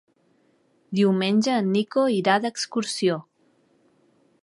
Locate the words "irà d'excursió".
2.17-3.23